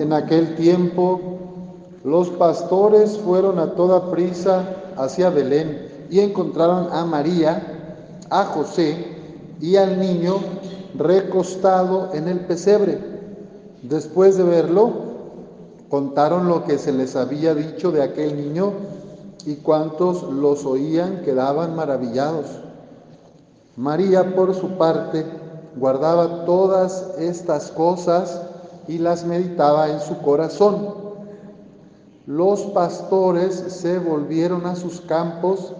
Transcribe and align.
en 0.00 0.12
aquel 0.12 0.54
tiempo 0.56 1.20
los 2.04 2.28
pastores 2.30 3.18
fueron 3.18 3.58
a 3.58 3.74
toda 3.74 4.10
prisa 4.10 4.64
hacia 4.96 5.30
Belén 5.30 5.88
y 6.10 6.20
encontraron 6.20 6.88
a 6.92 7.04
María, 7.04 8.06
a 8.30 8.44
José 8.44 8.96
y 9.60 9.76
al 9.76 9.98
niño 10.00 10.36
recostado 10.96 12.10
en 12.14 12.28
el 12.28 12.40
pesebre. 12.40 12.98
Después 13.82 14.36
de 14.36 14.44
verlo, 14.44 14.90
contaron 15.88 16.48
lo 16.48 16.64
que 16.64 16.78
se 16.78 16.92
les 16.92 17.16
había 17.16 17.54
dicho 17.54 17.92
de 17.92 18.02
aquel 18.02 18.36
niño 18.36 18.72
y 19.44 19.56
cuantos 19.56 20.22
los 20.22 20.64
oían 20.64 21.22
quedaban 21.24 21.76
maravillados. 21.76 22.46
María, 23.76 24.34
por 24.34 24.54
su 24.54 24.70
parte, 24.76 25.24
guardaba 25.76 26.44
todas 26.44 27.14
estas 27.18 27.70
cosas 27.70 28.47
y 28.88 28.98
las 28.98 29.24
meditaba 29.24 29.90
en 29.90 30.00
su 30.00 30.18
corazón. 30.18 30.94
Los 32.26 32.62
pastores 32.62 33.54
se 33.54 33.98
volvieron 33.98 34.66
a 34.66 34.74
sus 34.74 35.00
campos, 35.02 35.74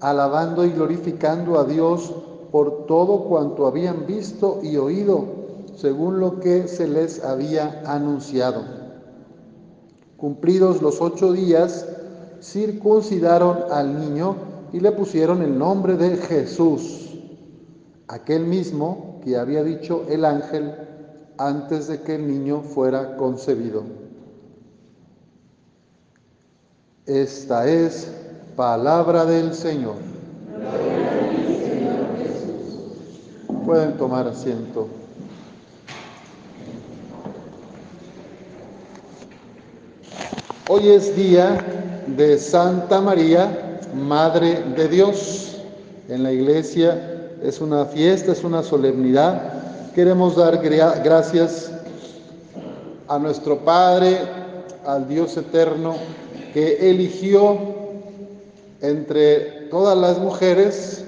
alabando 0.00 0.64
y 0.64 0.70
glorificando 0.70 1.58
a 1.58 1.64
Dios 1.64 2.12
por 2.50 2.86
todo 2.86 3.24
cuanto 3.24 3.66
habían 3.66 4.06
visto 4.06 4.60
y 4.62 4.76
oído, 4.76 5.24
según 5.76 6.20
lo 6.20 6.40
que 6.40 6.68
se 6.68 6.88
les 6.88 7.22
había 7.22 7.82
anunciado. 7.86 8.62
Cumplidos 10.16 10.80
los 10.80 11.00
ocho 11.00 11.32
días, 11.32 11.86
circuncidaron 12.42 13.58
al 13.70 14.00
niño 14.00 14.36
y 14.72 14.80
le 14.80 14.92
pusieron 14.92 15.42
el 15.42 15.58
nombre 15.58 15.96
de 15.96 16.16
Jesús, 16.16 17.18
aquel 18.08 18.46
mismo 18.46 19.20
que 19.22 19.36
había 19.36 19.62
dicho 19.62 20.04
el 20.08 20.24
ángel 20.24 20.74
antes 21.38 21.88
de 21.88 22.00
que 22.02 22.14
el 22.14 22.26
niño 22.26 22.62
fuera 22.62 23.16
concebido. 23.16 23.84
Esta 27.06 27.68
es 27.68 28.10
palabra 28.56 29.24
del 29.24 29.54
Señor. 29.54 29.96
Pueden 33.64 33.96
tomar 33.96 34.26
asiento. 34.28 34.88
Hoy 40.68 40.88
es 40.88 41.14
día 41.14 41.64
de 42.08 42.38
Santa 42.38 43.00
María, 43.00 43.80
Madre 43.94 44.62
de 44.76 44.88
Dios. 44.88 45.62
En 46.08 46.24
la 46.24 46.32
iglesia 46.32 47.30
es 47.42 47.60
una 47.60 47.84
fiesta, 47.84 48.32
es 48.32 48.42
una 48.42 48.64
solemnidad. 48.64 49.65
Queremos 49.96 50.36
dar 50.36 50.58
gracias 50.58 51.72
a 53.08 53.18
nuestro 53.18 53.60
Padre, 53.60 54.18
al 54.84 55.08
Dios 55.08 55.34
eterno, 55.38 55.94
que 56.52 56.90
eligió 56.90 57.56
entre 58.82 59.68
todas 59.70 59.96
las 59.96 60.18
mujeres 60.18 61.02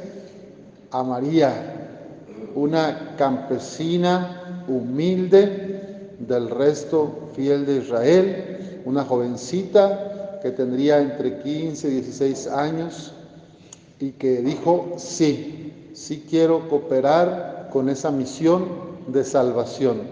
a 0.91 1.03
María, 1.03 1.53
una 2.55 3.14
campesina 3.19 4.64
humilde 4.67 6.14
del 6.19 6.48
resto 6.48 7.28
fiel 7.36 7.67
de 7.67 7.77
Israel, 7.83 8.80
una 8.86 9.05
jovencita 9.05 10.41
que 10.41 10.50
tendría 10.50 10.98
entre 11.02 11.41
15 11.41 11.89
y 11.89 11.91
16 11.91 12.47
años 12.47 13.12
y 14.00 14.12
que 14.12 14.41
dijo, 14.41 14.95
sí, 14.97 15.91
sí 15.92 16.25
quiero 16.27 16.67
cooperar 16.70 17.58
con 17.72 17.88
esa 17.88 18.11
misión 18.11 18.66
de 19.08 19.24
salvación, 19.24 20.02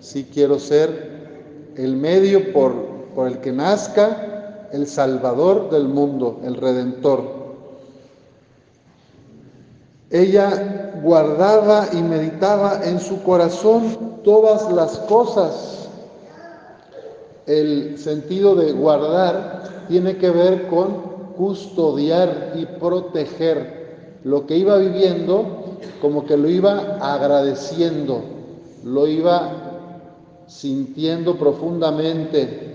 sí 0.00 0.28
quiero 0.32 0.58
ser 0.58 1.72
el 1.76 1.96
medio 1.96 2.52
por, 2.52 2.72
por 3.14 3.28
el 3.28 3.38
que 3.38 3.52
nazca 3.52 4.68
el 4.72 4.86
Salvador 4.86 5.70
del 5.70 5.88
mundo, 5.88 6.40
el 6.44 6.56
Redentor. 6.56 7.42
Ella 10.10 10.92
guardaba 11.02 11.88
y 11.92 12.02
meditaba 12.02 12.80
en 12.84 13.00
su 13.00 13.22
corazón 13.22 14.20
todas 14.24 14.70
las 14.72 14.98
cosas. 15.00 15.88
El 17.46 17.98
sentido 17.98 18.54
de 18.54 18.72
guardar 18.72 19.86
tiene 19.88 20.16
que 20.16 20.30
ver 20.30 20.68
con 20.68 21.12
custodiar 21.36 22.52
y 22.54 22.66
proteger 22.66 24.18
lo 24.24 24.46
que 24.46 24.56
iba 24.56 24.76
viviendo, 24.76 25.61
como 26.00 26.26
que 26.26 26.36
lo 26.36 26.48
iba 26.48 26.98
agradeciendo, 27.00 28.22
lo 28.84 29.06
iba 29.06 29.50
sintiendo 30.46 31.36
profundamente. 31.36 32.70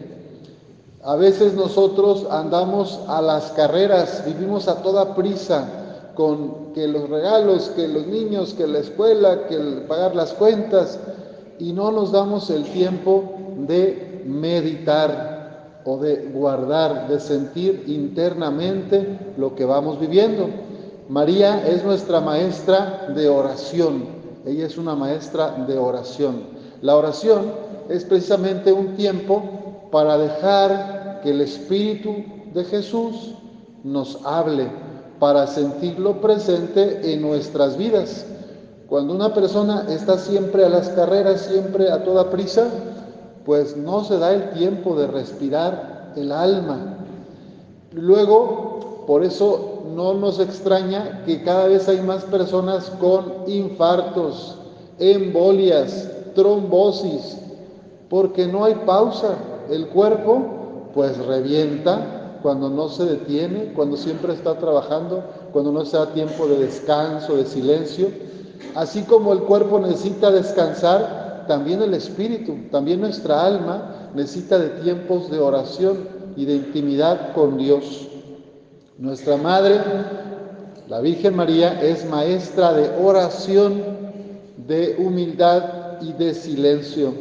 A 1.04 1.16
veces 1.16 1.54
nosotros 1.54 2.26
andamos 2.30 3.00
a 3.08 3.22
las 3.22 3.52
carreras, 3.52 4.24
vivimos 4.26 4.68
a 4.68 4.82
toda 4.82 5.16
prisa, 5.16 6.14
con 6.16 6.74
que 6.74 6.88
los 6.88 7.10
regalos, 7.10 7.70
que 7.76 7.88
los 7.88 8.08
niños, 8.08 8.54
que 8.56 8.66
la 8.66 8.80
escuela, 8.80 9.48
que 9.48 9.58
pagar 9.88 10.16
las 10.16 10.34
cuentas, 10.34 11.00
y 11.60 11.74
no 11.74 11.92
nos 11.92 12.12
damos 12.12 12.50
el 12.50 12.64
tiempo 12.64 13.24
de 13.68 14.24
meditar 14.26 15.82
o 15.86 15.98
de 15.98 16.30
guardar, 16.34 17.08
de 17.08 17.20
sentir 17.20 17.84
internamente 17.88 19.34
lo 19.38 19.56
que 19.56 19.64
vamos 19.64 20.00
viviendo. 20.00 20.50
María 21.10 21.66
es 21.66 21.86
nuestra 21.86 22.20
maestra 22.20 23.08
de 23.16 23.30
oración, 23.30 24.06
ella 24.46 24.66
es 24.66 24.78
una 24.78 24.94
maestra 24.94 25.52
de 25.66 25.78
oración. 25.78 26.44
La 26.82 26.96
oración 26.96 27.52
es 27.90 28.04
precisamente 28.04 28.74
un 28.74 28.96
tiempo 28.96 29.42
para 29.92 30.18
dejar 30.18 31.22
que 31.24 31.30
el 31.32 31.42
Espíritu 31.42 32.14
de 32.54 32.64
Jesús 32.66 33.36
nos 33.84 34.20
hable, 34.26 34.70
para 35.20 35.48
sentirlo 35.48 36.20
presente 36.20 37.14
en 37.14 37.22
nuestras 37.22 37.78
vidas. 37.78 38.26
Cuando 38.90 39.14
una 39.14 39.34
persona 39.34 39.86
está 39.90 40.18
siempre 40.18 40.66
a 40.66 40.70
las 40.70 40.90
carreras, 40.90 41.42
siempre 41.42 41.90
a 41.90 42.04
toda 42.04 42.30
prisa, 42.30 42.68
pues 43.46 43.78
no 43.78 44.04
se 44.04 44.18
da 44.18 44.34
el 44.34 44.52
tiempo 44.52 44.96
de 44.96 45.08
respirar 45.08 46.14
el 46.16 46.32
alma. 46.32 46.98
Luego, 47.94 49.06
por 49.08 49.24
eso 49.24 49.77
no 49.96 50.14
nos 50.14 50.40
extraña 50.40 51.24
que 51.26 51.44
cada 51.44 51.68
vez 51.68 51.88
hay 51.88 52.02
más 52.02 52.24
personas 52.26 52.92
con 53.00 53.44
infartos, 53.48 54.58
embolias, 55.00 56.10
trombosis, 56.36 57.38
porque 58.10 58.48
no 58.48 58.66
hay 58.66 58.76
pausa. 58.86 59.36
El 59.70 59.88
cuerpo 59.88 60.90
pues 60.94 61.18
revienta 61.18 62.40
cuando 62.42 62.70
no 62.70 62.90
se 62.90 63.06
detiene, 63.06 63.74
cuando 63.74 63.98
siempre 63.98 64.34
está 64.34 64.58
trabajando, 64.58 65.24
cuando 65.52 65.72
no 65.72 65.86
se 65.86 65.98
da 65.98 66.14
tiempo 66.14 66.48
de 66.48 66.60
descanso, 66.60 67.36
de 67.36 67.46
silencio. 67.46 68.08
Así 68.76 69.02
como 69.04 69.34
el 69.34 69.40
cuerpo 69.40 69.80
necesita 69.80 70.32
descansar, 70.32 71.46
también 71.48 71.82
el 71.82 71.94
espíritu, 71.94 72.56
también 72.72 73.02
nuestra 73.02 73.46
alma 73.46 74.10
necesita 74.14 74.60
de 74.60 74.70
tiempos 74.82 75.32
de 75.32 75.40
oración 75.40 76.08
y 76.36 76.46
de 76.46 76.56
intimidad 76.56 77.34
con 77.34 77.58
Dios. 77.58 78.08
Nuestra 79.00 79.38
Madre, 79.38 79.80
la 80.88 81.00
Virgen 81.02 81.36
María, 81.36 81.80
es 81.84 82.10
maestra 82.10 82.74
de 82.74 82.90
oración, 83.00 83.84
de 84.68 84.96
humildad 84.98 86.02
y 86.02 86.14
de 86.14 86.34
silencio. 86.34 87.14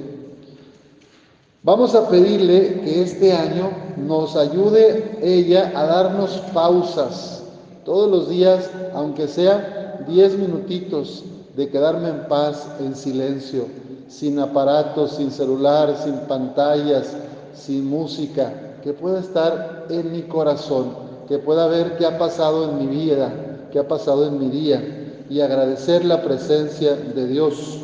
Vamos 1.63 1.95
a 1.95 2.09
pedirle 2.09 2.81
que 2.81 3.03
este 3.03 3.35
año 3.35 3.71
nos 3.99 4.37
ayude 4.37 5.19
ella 5.21 5.73
a 5.75 5.85
darnos 5.85 6.31
pausas 6.55 7.43
todos 7.85 8.11
los 8.11 8.31
días, 8.31 8.71
aunque 8.95 9.29
sea 9.29 10.03
10 10.09 10.39
minutitos 10.39 11.25
de 11.57 11.69
quedarme 11.69 12.09
en 12.09 12.29
paz, 12.29 12.69
en 12.81 12.95
silencio, 12.95 13.67
sin 14.09 14.39
aparatos, 14.39 15.17
sin 15.17 15.31
celular, 15.31 15.95
sin 16.03 16.15
pantallas, 16.21 17.15
sin 17.55 17.85
música, 17.85 18.79
que 18.83 18.95
pueda 18.95 19.21
estar 19.21 19.87
en 19.91 20.11
mi 20.13 20.23
corazón, 20.23 21.06
que 21.29 21.39
pueda 21.39 21.67
ver 21.67 21.97
qué 21.97 22.07
ha 22.07 22.19
pasado 22.19 22.71
en 22.71 22.79
mi 22.79 22.87
vida, 22.87 23.33
qué 23.73 23.79
ha 23.79 23.89
pasado 23.89 24.27
en 24.27 24.39
mi 24.39 24.49
día 24.49 25.25
y 25.29 25.41
agradecer 25.41 26.05
la 26.05 26.23
presencia 26.23 26.95
de 26.95 27.27
Dios. 27.27 27.81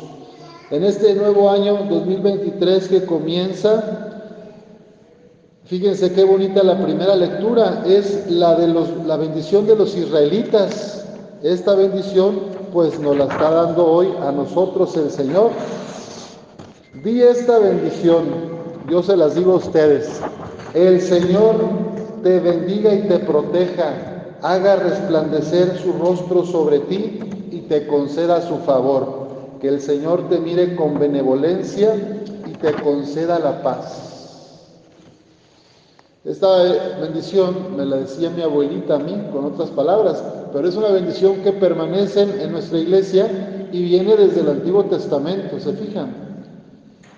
En 0.71 0.83
este 0.83 1.13
nuevo 1.13 1.49
año 1.49 1.85
2023 1.89 2.87
que 2.87 3.05
comienza, 3.05 4.03
Fíjense 5.65 6.11
qué 6.11 6.25
bonita 6.25 6.61
la 6.61 6.83
primera 6.83 7.15
lectura, 7.15 7.83
es 7.87 8.29
la 8.29 8.53
de 8.55 8.67
los, 8.67 8.89
la 9.05 9.15
bendición 9.15 9.65
de 9.65 9.77
los 9.77 9.95
israelitas. 9.95 11.05
Esta 11.41 11.73
bendición 11.73 12.41
pues 12.73 12.99
nos 12.99 13.15
la 13.17 13.25
está 13.25 13.49
dando 13.49 13.85
hoy 13.85 14.09
a 14.21 14.31
nosotros 14.33 14.95
el 14.97 15.09
Señor. 15.09 15.51
Di 17.03 17.21
esta 17.21 17.59
bendición, 17.59 18.25
yo 18.89 19.01
se 19.01 19.15
las 19.15 19.35
digo 19.35 19.53
a 19.53 19.55
ustedes. 19.55 20.21
El 20.73 20.99
Señor 21.01 21.55
te 22.23 22.39
bendiga 22.39 22.93
y 22.93 23.01
te 23.01 23.19
proteja, 23.19 24.37
haga 24.41 24.77
resplandecer 24.77 25.77
su 25.77 25.93
rostro 25.93 26.45
sobre 26.45 26.79
ti 26.79 27.19
y 27.51 27.59
te 27.61 27.85
conceda 27.85 28.41
su 28.41 28.57
favor. 28.59 29.23
Que 29.61 29.67
el 29.67 29.81
Señor 29.81 30.27
te 30.29 30.39
mire 30.39 30.75
con 30.75 30.99
benevolencia 30.99 31.95
te 32.63 32.73
conceda 32.81 33.39
la 33.39 33.61
paz. 33.61 34.09
Esta 36.23 36.47
bendición 37.01 37.75
me 37.75 37.85
la 37.85 37.97
decía 37.97 38.29
mi 38.29 38.41
abuelita 38.41 38.95
a 38.95 38.99
mí 38.99 39.27
con 39.33 39.43
otras 39.43 39.69
palabras, 39.71 40.23
pero 40.53 40.69
es 40.69 40.75
una 40.77 40.87
bendición 40.87 41.41
que 41.43 41.51
permanece 41.51 42.21
en 42.21 42.53
nuestra 42.53 42.79
iglesia 42.79 43.67
y 43.73 43.83
viene 43.83 44.15
desde 44.15 44.39
el 44.39 44.49
Antiguo 44.49 44.85
Testamento, 44.85 45.59
¿se 45.59 45.73
fijan? 45.73 46.15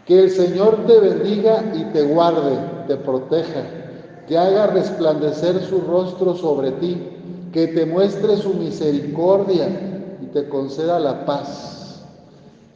Que 0.07 0.23
el 0.23 0.31
Señor 0.31 0.87
te 0.87 0.99
bendiga 0.99 1.63
y 1.75 1.83
te 1.93 2.01
guarde, 2.01 2.57
te 2.87 2.95
proteja, 2.95 3.84
que 4.27 4.37
haga 4.37 4.67
resplandecer 4.67 5.61
su 5.65 5.81
rostro 5.81 6.35
sobre 6.35 6.71
ti, 6.71 6.97
que 7.51 7.67
te 7.67 7.85
muestre 7.85 8.37
su 8.37 8.53
misericordia 8.53 9.67
y 10.21 10.25
te 10.27 10.49
conceda 10.49 10.99
la 10.99 11.25
paz. 11.25 12.03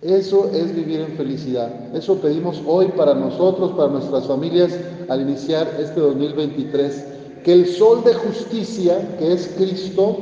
Eso 0.01 0.49
es 0.53 0.73
vivir 0.73 1.01
en 1.01 1.17
felicidad. 1.17 1.93
Eso 1.93 2.15
pedimos 2.15 2.61
hoy 2.65 2.87
para 2.95 3.13
nosotros, 3.13 3.71
para 3.71 3.89
nuestras 3.89 4.25
familias, 4.25 4.71
al 5.09 5.21
iniciar 5.21 5.67
este 5.79 5.99
2023. 5.99 7.05
Que 7.43 7.53
el 7.53 7.67
sol 7.67 8.03
de 8.05 8.13
justicia, 8.13 9.17
que 9.17 9.33
es 9.33 9.53
Cristo, 9.57 10.15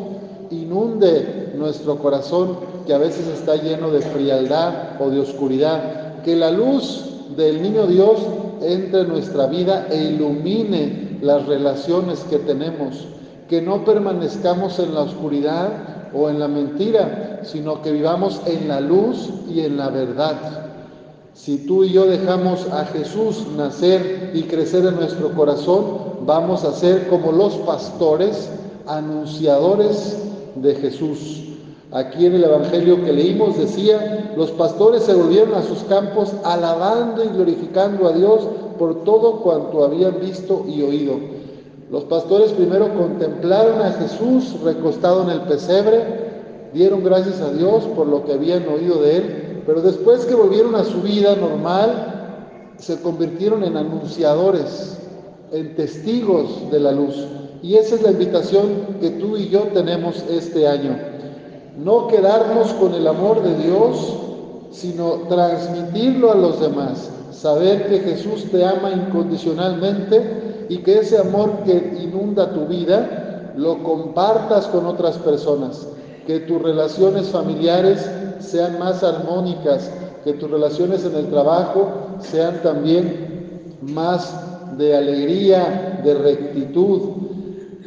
inunde 0.50 1.53
nuestro 1.56 2.00
corazón, 2.00 2.57
que 2.88 2.94
a 2.94 2.97
veces 2.97 3.27
está 3.27 3.56
lleno 3.56 3.91
de 3.91 4.01
frialdad 4.01 5.00
o 5.00 5.12
de 5.12 5.19
oscuridad. 5.19 6.23
Que 6.23 6.35
la 6.35 6.50
luz 6.50 7.03
del 7.35 7.62
niño 7.62 7.85
Dios 7.85 8.19
entre 8.62 9.01
en 9.01 9.09
nuestra 9.09 9.45
vida 9.45 9.88
e 9.91 10.06
ilumine 10.06 11.06
las 11.22 11.46
relaciones 11.46 12.19
que 12.30 12.38
tenemos. 12.40 13.08
Que 13.50 13.62
no 13.62 13.86
permanezcamos 13.86 14.80
en 14.80 14.94
la 14.94 15.02
oscuridad 15.02 15.69
o 16.14 16.30
en 16.30 16.40
la 16.40 16.48
mentira, 16.48 17.42
sino 17.44 17.81
que 17.81 17.92
vivamos 17.92 18.42
en 18.46 18.68
la 18.68 18.81
luz 18.81 19.30
y 19.50 19.62
en 19.62 19.78
la 19.78 19.90
verdad. 19.90 20.68
Si 21.34 21.66
tú 21.66 21.84
y 21.84 21.92
yo 21.92 22.06
dejamos 22.06 22.68
a 22.72 22.86
Jesús 22.86 23.46
nacer 23.56 24.31
y 24.34 24.44
crecer 24.44 24.86
en 24.86 24.96
nuestro 24.96 25.31
corazón, 25.34 25.86
vamos 26.25 26.64
a 26.64 26.74
ser 26.74 27.08
como 27.08 27.31
los 27.31 27.54
pastores, 27.58 28.50
anunciadores 28.88 30.18
de 30.56 30.75
Jesús. 30.75 31.44
Aquí 31.92 32.25
en 32.25 32.36
el 32.36 32.44
Evangelio 32.44 33.04
que 33.06 33.14
leímos 33.14 33.58
decía, 33.58 34.34
los 34.36 34.52
pastores 34.52 35.04
se 35.04 35.14
volvieron 35.14 35.56
a 35.56 35.64
sus 35.64 35.84
campos 35.84 36.34
alabando 36.44 37.24
y 37.24 37.30
glorificando 37.30 38.08
a 38.08 38.14
Dios 38.14 38.42
por 38.77 39.03
todo 39.03 39.41
cuanto 39.41 39.83
habían 39.83 40.19
visto 40.19 40.65
y 40.68 40.81
oído. 40.81 41.15
Los 41.89 42.03
pastores 42.06 42.51
primero 42.51 42.94
contemplaron 42.97 43.81
a 43.81 43.94
Jesús 43.94 44.59
recostado 44.63 45.24
en 45.24 45.29
el 45.29 45.41
pesebre, 45.41 46.03
dieron 46.74 47.03
gracias 47.03 47.39
a 47.41 47.53
Dios 47.53 47.83
por 47.95 48.07
lo 48.07 48.25
que 48.25 48.33
habían 48.33 48.68
oído 48.68 49.01
de 49.01 49.18
él, 49.18 49.63
pero 49.65 49.81
después 49.81 50.25
que 50.25 50.35
volvieron 50.35 50.75
a 50.75 50.83
su 50.83 51.01
vida 51.01 51.35
normal, 51.35 52.74
se 52.77 53.00
convirtieron 53.01 53.63
en 53.63 53.77
anunciadores, 53.77 54.97
en 55.51 55.75
testigos 55.75 56.69
de 56.71 56.80
la 56.80 56.91
luz. 56.91 57.15
Y 57.62 57.75
esa 57.75 57.95
es 57.95 58.01
la 58.01 58.12
invitación 58.12 58.97
que 59.01 59.12
tú 59.12 59.38
y 59.38 59.50
yo 59.50 59.62
tenemos 59.73 60.23
este 60.30 60.68
año. 60.68 60.97
No 61.77 62.07
quedarnos 62.07 62.73
con 62.73 62.94
el 62.94 63.07
amor 63.07 63.41
de 63.41 63.63
Dios, 63.63 64.13
sino 64.71 65.21
transmitirlo 65.30 66.31
a 66.31 66.35
los 66.35 66.59
demás. 66.59 67.09
Saber 67.31 67.88
que 67.88 68.00
Jesús 68.00 68.45
te 68.51 68.65
ama 68.65 68.91
incondicionalmente 68.91 70.65
y 70.69 70.77
que 70.77 71.00
ese 71.00 71.18
amor 71.18 71.63
que 71.65 72.00
inunda 72.01 72.53
tu 72.53 72.65
vida 72.65 73.53
lo 73.56 73.83
compartas 73.83 74.68
con 74.68 74.85
otras 74.85 75.18
personas. 75.18 75.88
Que 76.25 76.41
tus 76.41 76.62
relaciones 76.62 77.27
familiares 77.27 78.09
sean 78.39 78.79
más 78.79 79.03
armónicas, 79.03 79.91
que 80.24 80.33
tus 80.33 80.50
relaciones 80.50 81.06
en 81.06 81.15
el 81.15 81.27
trabajo 81.27 81.89
sean 82.19 82.62
también 82.62 83.77
más 83.81 84.77
de 84.77 84.95
alegría, 84.95 86.01
de 86.03 86.13
rectitud. 86.13 87.01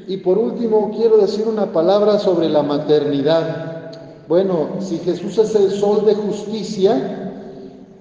Y 0.07 0.17
por 0.19 0.39
último, 0.39 0.91
quiero 0.97 1.19
decir 1.19 1.47
una 1.47 1.73
palabra 1.73 2.19
sobre 2.19 2.49
la 2.49 2.63
maternidad. 2.63 3.93
Bueno, 4.29 4.69
si 4.81 4.99
Jesús 4.99 5.39
es 5.39 5.55
el 5.55 5.71
sol 5.73 6.05
de 6.05 6.15
justicia, 6.15 7.33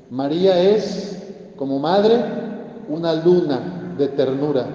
María 0.09 0.59
es, 0.59 1.19
como 1.59 1.77
madre, 1.77 2.15
una 2.88 3.13
luna 3.15 3.59
de 3.97 4.07
ternura. 4.07 4.65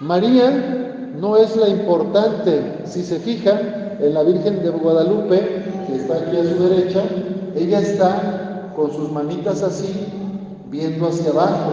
María 0.00 1.10
no 1.18 1.38
es 1.38 1.56
la 1.56 1.70
importante. 1.70 2.82
Si 2.84 3.02
se 3.02 3.18
fijan, 3.18 3.96
en 3.98 4.12
la 4.12 4.22
Virgen 4.22 4.62
de 4.62 4.68
Guadalupe, 4.68 5.40
que 5.86 5.96
está 5.96 6.16
aquí 6.16 6.36
a 6.36 6.44
su 6.44 6.62
derecha, 6.62 7.02
ella 7.56 7.80
está 7.80 8.72
con 8.76 8.92
sus 8.92 9.10
manitas 9.10 9.62
así, 9.62 10.06
viendo 10.70 11.06
hacia 11.06 11.30
abajo. 11.30 11.72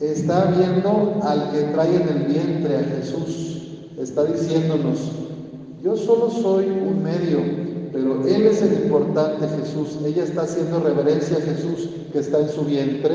Está 0.00 0.46
viendo 0.46 1.20
al 1.22 1.52
que 1.52 1.60
trae 1.74 1.94
en 1.94 2.08
el 2.08 2.24
vientre, 2.24 2.76
a 2.76 2.82
Jesús. 2.96 3.68
Está 4.00 4.24
diciéndonos, 4.24 5.12
yo 5.80 5.96
solo 5.96 6.28
soy 6.28 6.66
un 6.66 7.04
medio, 7.04 7.38
pero 7.94 8.26
Él 8.26 8.48
es 8.48 8.60
el 8.60 8.72
importante 8.72 9.46
Jesús. 9.46 10.00
Ella 10.04 10.24
está 10.24 10.42
haciendo 10.42 10.80
reverencia 10.80 11.38
a 11.38 11.40
Jesús 11.40 11.88
que 12.12 12.18
está 12.18 12.40
en 12.40 12.48
su 12.48 12.62
vientre. 12.62 13.14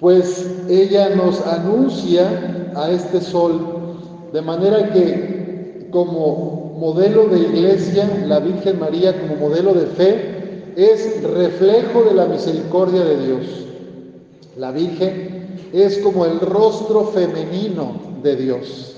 Pues 0.00 0.46
ella 0.66 1.14
nos 1.14 1.46
anuncia 1.46 2.72
a 2.74 2.90
este 2.90 3.20
sol, 3.20 3.60
de 4.32 4.40
manera 4.40 4.90
que 4.90 5.88
como 5.90 6.74
modelo 6.78 7.26
de 7.28 7.40
iglesia, 7.40 8.24
la 8.26 8.40
Virgen 8.40 8.80
María 8.80 9.20
como 9.20 9.36
modelo 9.36 9.74
de 9.74 9.86
fe, 9.86 10.72
es 10.76 11.22
reflejo 11.22 12.04
de 12.04 12.14
la 12.14 12.24
misericordia 12.24 13.04
de 13.04 13.26
Dios. 13.26 13.46
La 14.56 14.72
Virgen 14.72 15.58
es 15.74 15.98
como 15.98 16.24
el 16.24 16.40
rostro 16.40 17.04
femenino 17.08 18.00
de 18.22 18.36
Dios. 18.36 18.95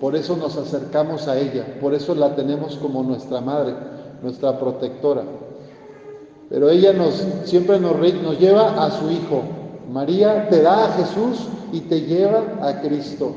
Por 0.00 0.16
eso 0.16 0.36
nos 0.36 0.56
acercamos 0.56 1.28
a 1.28 1.38
ella, 1.38 1.78
por 1.80 1.94
eso 1.94 2.14
la 2.14 2.34
tenemos 2.34 2.76
como 2.76 3.02
nuestra 3.02 3.40
madre, 3.40 3.74
nuestra 4.22 4.58
protectora. 4.58 5.22
Pero 6.50 6.68
ella 6.68 6.92
nos 6.92 7.24
siempre 7.44 7.78
nos, 7.80 7.96
nos 8.22 8.38
lleva 8.38 8.84
a 8.84 8.90
su 8.90 9.10
hijo. 9.10 9.42
María 9.90 10.48
te 10.48 10.62
da 10.62 10.86
a 10.86 10.92
Jesús 10.92 11.46
y 11.72 11.80
te 11.80 12.02
lleva 12.02 12.42
a 12.60 12.80
Cristo. 12.80 13.32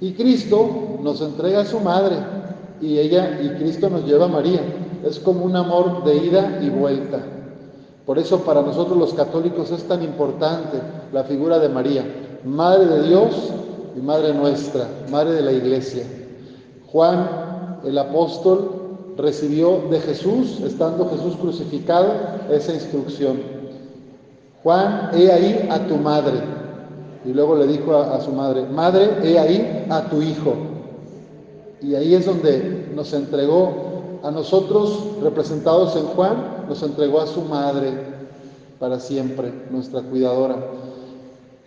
Y 0.00 0.12
Cristo 0.12 0.98
nos 1.02 1.20
entrega 1.20 1.60
a 1.60 1.64
su 1.64 1.78
madre 1.80 2.16
y 2.80 2.98
ella 2.98 3.40
y 3.42 3.50
Cristo 3.50 3.90
nos 3.90 4.04
lleva 4.04 4.24
a 4.24 4.28
María. 4.28 4.60
Es 5.04 5.18
como 5.18 5.44
un 5.44 5.56
amor 5.56 6.04
de 6.04 6.16
ida 6.16 6.60
y 6.62 6.70
vuelta. 6.70 7.18
Por 8.06 8.18
eso 8.18 8.40
para 8.40 8.62
nosotros 8.62 8.98
los 8.98 9.14
católicos 9.14 9.70
es 9.70 9.84
tan 9.84 10.02
importante 10.02 10.78
la 11.12 11.24
figura 11.24 11.58
de 11.58 11.68
María, 11.68 12.04
Madre 12.44 12.86
de 12.86 13.02
Dios 13.06 13.52
y 13.96 14.00
Madre 14.00 14.34
nuestra, 14.34 14.88
Madre 15.10 15.32
de 15.34 15.42
la 15.42 15.52
Iglesia. 15.52 16.04
Juan, 16.86 17.80
el 17.84 17.96
apóstol, 17.98 18.76
recibió 19.16 19.82
de 19.90 20.00
Jesús, 20.00 20.60
estando 20.60 21.08
Jesús 21.10 21.36
crucificado, 21.36 22.12
esa 22.50 22.72
instrucción. 22.74 23.40
Juan, 24.62 25.10
he 25.14 25.30
ahí 25.30 25.68
a 25.70 25.86
tu 25.86 25.96
madre. 25.96 26.40
Y 27.24 27.32
luego 27.32 27.54
le 27.56 27.66
dijo 27.66 27.94
a, 27.94 28.16
a, 28.16 28.20
su 28.20 28.32
madre, 28.32 28.64
madre, 28.66 29.10
he 29.22 29.38
ahí 29.38 29.86
a 29.90 30.08
tu 30.08 30.22
hijo. 30.22 30.54
Y 31.82 31.94
ahí 31.94 32.14
es 32.14 32.26
donde 32.26 32.90
nos 32.94 33.12
entregó 33.12 34.20
a 34.22 34.30
nosotros, 34.30 35.04
representados 35.22 35.96
en 35.96 36.04
Juan, 36.06 36.64
nos 36.68 36.82
entregó 36.82 37.20
a 37.20 37.26
su 37.26 37.42
madre 37.42 37.92
para 38.78 38.98
siempre, 38.98 39.52
nuestra 39.70 40.00
cuidadora 40.02 40.56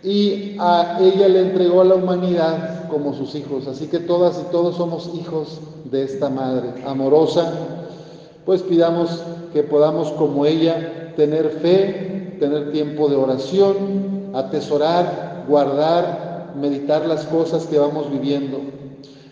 y 0.03 0.57
a 0.59 0.97
ella 0.99 1.29
le 1.29 1.41
entregó 1.41 1.81
a 1.81 1.85
la 1.85 1.95
humanidad 1.95 2.89
como 2.89 3.13
sus 3.13 3.35
hijos. 3.35 3.67
Así 3.67 3.87
que 3.87 3.99
todas 3.99 4.39
y 4.39 4.51
todos 4.51 4.75
somos 4.75 5.09
hijos 5.15 5.61
de 5.85 6.03
esta 6.03 6.29
madre 6.29 6.73
amorosa. 6.85 7.53
Pues 8.45 8.61
pidamos 8.61 9.23
que 9.53 9.63
podamos 9.63 10.11
como 10.11 10.45
ella 10.45 11.13
tener 11.15 11.49
fe, 11.61 12.35
tener 12.39 12.71
tiempo 12.73 13.07
de 13.07 13.15
oración, 13.15 14.31
atesorar, 14.33 15.45
guardar, 15.47 16.53
meditar 16.59 17.05
las 17.05 17.23
cosas 17.25 17.65
que 17.65 17.79
vamos 17.79 18.11
viviendo. 18.11 18.59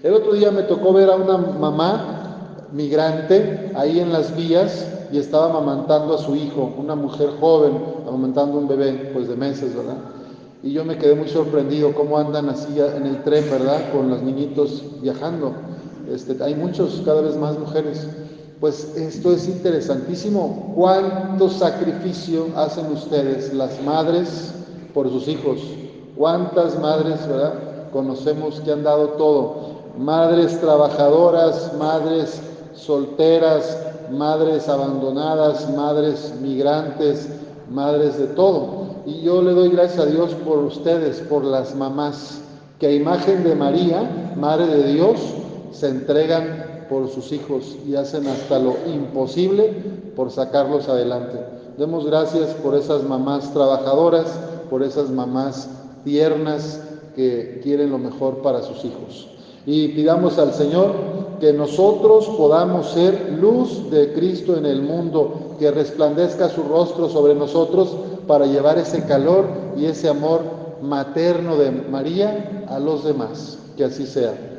El 0.01 0.13
otro 0.13 0.33
día 0.33 0.51
me 0.51 0.63
tocó 0.63 0.93
ver 0.93 1.09
a 1.09 1.15
una 1.15 1.37
mamá 1.37 2.67
migrante 2.71 3.71
ahí 3.75 3.99
en 3.99 4.13
las 4.13 4.35
vías 4.35 4.87
y 5.11 5.17
estaba 5.17 5.47
amamantando 5.47 6.15
a 6.15 6.17
su 6.17 6.35
hijo, 6.35 6.73
una 6.77 6.95
mujer 6.95 7.31
joven, 7.41 7.73
amamantando 8.07 8.57
un 8.57 8.69
bebé, 8.69 9.11
pues 9.13 9.27
de 9.27 9.35
meses, 9.35 9.75
¿verdad? 9.75 9.97
Y 10.63 10.73
yo 10.73 10.85
me 10.85 10.97
quedé 10.97 11.15
muy 11.15 11.27
sorprendido 11.27 11.93
cómo 11.93 12.17
andan 12.17 12.49
así 12.49 12.79
en 12.79 13.05
el 13.07 13.23
tren, 13.23 13.49
¿verdad? 13.49 13.91
Con 13.91 14.09
los 14.09 14.21
niñitos 14.21 14.83
viajando. 15.01 15.53
Este, 16.11 16.41
hay 16.43 16.53
muchos, 16.53 17.01
cada 17.03 17.21
vez 17.21 17.35
más 17.35 17.57
mujeres. 17.57 18.07
Pues 18.59 18.95
esto 18.95 19.33
es 19.33 19.47
interesantísimo. 19.47 20.73
¿Cuánto 20.75 21.49
sacrificio 21.49 22.47
hacen 22.55 22.91
ustedes, 22.91 23.53
las 23.53 23.81
madres, 23.83 24.53
por 24.93 25.09
sus 25.09 25.27
hijos? 25.27 25.59
¿Cuántas 26.15 26.79
madres, 26.79 27.27
verdad? 27.27 27.53
Conocemos 27.91 28.59
que 28.61 28.71
han 28.71 28.83
dado 28.83 29.09
todo. 29.09 29.81
Madres 29.97 30.59
trabajadoras, 30.61 31.73
madres 31.79 32.39
solteras, 32.75 33.77
madres 34.11 34.69
abandonadas, 34.69 35.69
madres 35.75 36.33
migrantes, 36.39 37.29
madres 37.69 38.17
de 38.17 38.27
todo. 38.27 38.90
Y 39.05 39.21
yo 39.21 39.41
le 39.41 39.51
doy 39.51 39.69
gracias 39.69 39.99
a 39.99 40.05
Dios 40.05 40.33
por 40.45 40.59
ustedes, 40.59 41.19
por 41.21 41.43
las 41.43 41.75
mamás, 41.75 42.41
que 42.79 42.87
a 42.87 42.91
imagen 42.91 43.43
de 43.43 43.55
María, 43.55 44.35
Madre 44.37 44.67
de 44.67 44.93
Dios, 44.93 45.19
se 45.71 45.87
entregan 45.87 46.85
por 46.89 47.09
sus 47.09 47.31
hijos 47.31 47.77
y 47.87 47.95
hacen 47.95 48.27
hasta 48.27 48.59
lo 48.59 48.75
imposible 48.93 49.73
por 50.15 50.29
sacarlos 50.29 50.87
adelante. 50.89 51.39
Demos 51.77 52.05
gracias 52.05 52.49
por 52.55 52.75
esas 52.75 53.03
mamás 53.03 53.53
trabajadoras, 53.53 54.27
por 54.69 54.83
esas 54.83 55.09
mamás 55.09 55.69
tiernas 56.03 56.81
que 57.15 57.61
quieren 57.63 57.89
lo 57.89 57.97
mejor 57.97 58.41
para 58.41 58.61
sus 58.61 58.83
hijos. 58.85 59.27
Y 59.65 59.89
pidamos 59.89 60.37
al 60.37 60.53
Señor 60.53 60.91
que 61.39 61.53
nosotros 61.53 62.27
podamos 62.37 62.89
ser 62.91 63.37
luz 63.39 63.89
de 63.89 64.13
Cristo 64.13 64.57
en 64.57 64.65
el 64.65 64.81
mundo, 64.81 65.55
que 65.59 65.71
resplandezca 65.71 66.49
su 66.49 66.63
rostro 66.63 67.09
sobre 67.09 67.33
nosotros 67.35 67.95
para 68.27 68.45
llevar 68.45 68.77
ese 68.77 69.03
calor 69.05 69.47
y 69.77 69.85
ese 69.85 70.09
amor 70.09 70.43
materno 70.81 71.57
de 71.57 71.71
María 71.71 72.65
a 72.67 72.79
los 72.79 73.03
demás. 73.03 73.57
Que 73.77 73.85
así 73.85 74.05
sea. 74.05 74.50